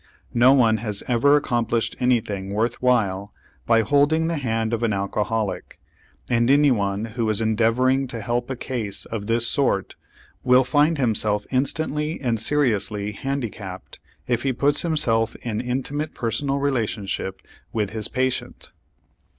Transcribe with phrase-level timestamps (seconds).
[0.33, 3.31] No one has ever accomplished anything worth while
[3.67, 5.79] by holding the hand of an alcoholic,
[6.27, 9.95] and any one who is endeavoring to help a case of this sort
[10.43, 17.39] will find himself instantly and seriously handicapped if he puts himself in intimate personal relationship
[17.71, 18.71] with his patient.